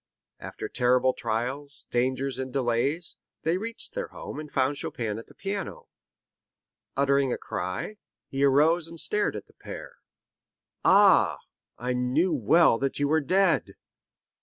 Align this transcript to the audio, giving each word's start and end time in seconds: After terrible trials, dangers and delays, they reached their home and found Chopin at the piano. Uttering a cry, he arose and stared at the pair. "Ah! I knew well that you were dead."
After 0.39 0.67
terrible 0.67 1.13
trials, 1.13 1.85
dangers 1.91 2.39
and 2.39 2.51
delays, 2.51 3.17
they 3.43 3.57
reached 3.59 3.93
their 3.93 4.07
home 4.07 4.39
and 4.39 4.51
found 4.51 4.77
Chopin 4.77 5.19
at 5.19 5.27
the 5.27 5.35
piano. 5.35 5.89
Uttering 6.97 7.31
a 7.31 7.37
cry, 7.37 7.97
he 8.27 8.43
arose 8.43 8.87
and 8.87 8.99
stared 8.99 9.35
at 9.35 9.45
the 9.45 9.53
pair. 9.53 9.97
"Ah! 10.83 11.37
I 11.77 11.93
knew 11.93 12.33
well 12.33 12.79
that 12.79 12.97
you 12.97 13.07
were 13.07 13.21
dead." 13.21 13.75